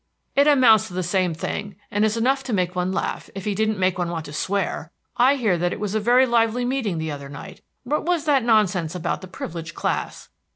[0.35, 3.53] '""It amounts to the same thing, and is enough to make one laugh, if he
[3.53, 4.91] didn't make one want to swear.
[5.15, 7.61] I hear that that was a very lively meeting the other night.
[7.83, 10.29] What was that nonsense about 'the privileged class'?"